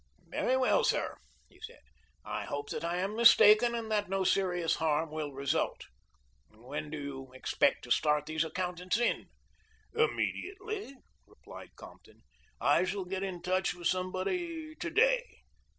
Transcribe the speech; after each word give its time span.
"Very 0.29 0.57
well, 0.57 0.83
sir," 0.83 1.17
he 1.47 1.59
said. 1.61 1.81
"I 2.25 2.45
hope 2.45 2.71
that 2.71 2.83
I 2.83 2.97
am 2.97 3.15
mistaken 3.15 3.75
and 3.75 3.91
that 3.91 4.09
no 4.09 4.23
serious 4.23 4.77
harm 4.77 5.11
will 5.11 5.31
result. 5.31 5.85
When 6.49 6.89
do 6.89 6.99
you 6.99 7.31
expect 7.35 7.83
to 7.83 7.91
start 7.91 8.25
these 8.25 8.43
accountants 8.43 8.97
in?" 8.97 9.29
"Immediately," 9.93 10.95
replied 11.27 11.75
Compton. 11.75 12.23
"I 12.59 12.83
shall 12.83 13.05
get 13.05 13.21
in 13.21 13.43
touch 13.43 13.75
with 13.75 13.85
somebody 13.89 14.73
today." 14.73 15.41